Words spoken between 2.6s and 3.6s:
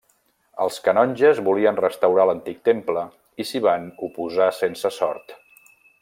temple i